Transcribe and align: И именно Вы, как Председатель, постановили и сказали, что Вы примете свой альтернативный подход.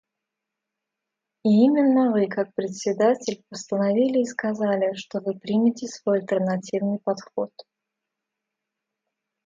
И 1.43 1.49
именно 1.65 2.11
Вы, 2.11 2.25
как 2.27 2.55
Председатель, 2.55 3.43
постановили 3.49 4.21
и 4.21 4.25
сказали, 4.25 4.95
что 4.95 5.19
Вы 5.19 5.37
примете 5.37 5.85
свой 5.85 6.21
альтернативный 6.21 6.97
подход. 6.97 7.51